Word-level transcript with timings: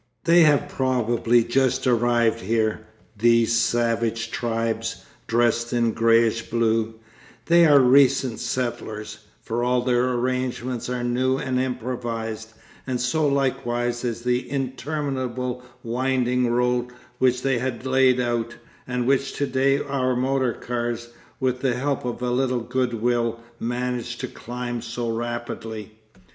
They 0.23 0.41
have 0.45 0.67
probably 0.67 1.43
just 1.43 1.85
arrived 1.85 2.39
here, 2.39 2.87
these 3.15 3.55
savage 3.55 4.31
tribes, 4.31 5.05
dressed 5.27 5.73
in 5.73 5.91
greyish 5.91 6.49
blue; 6.49 6.95
they 7.45 7.67
are 7.67 7.79
recent 7.79 8.39
settlers, 8.39 9.19
for 9.43 9.63
all 9.63 9.83
their 9.83 10.13
arrangements 10.13 10.89
are 10.89 11.03
new 11.03 11.37
and 11.37 11.59
improvised, 11.59 12.53
and 12.87 12.99
so 12.99 13.27
likewise 13.27 14.03
is 14.03 14.23
the 14.23 14.49
interminable 14.49 15.61
winding 15.83 16.49
road 16.49 16.87
which 17.19 17.43
they 17.43 17.59
have 17.59 17.85
laid 17.85 18.19
out, 18.19 18.55
and 18.87 19.05
which 19.05 19.33
to 19.33 19.45
day 19.45 19.77
our 19.83 20.15
motor 20.15 20.51
cars, 20.53 21.09
with 21.39 21.59
the 21.61 21.75
help 21.75 22.05
of 22.05 22.23
a 22.23 22.31
little 22.31 22.61
goodwill, 22.61 23.39
manage 23.59 24.17
to 24.17 24.27
climb 24.27 24.81
so 24.81 25.11
rapidly. 25.11 25.91